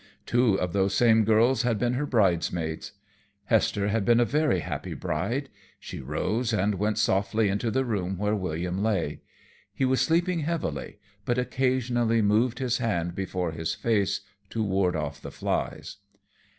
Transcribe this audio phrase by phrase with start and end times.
[0.25, 2.93] Two of those same girls had been her bridesmaids.
[3.45, 5.47] Hester had been a very happy bride.
[5.79, 9.21] She rose and went softly into the room where William lay.
[9.71, 15.21] He was sleeping heavily, but occasionally moved his hand before his face to ward off
[15.21, 15.97] the flies.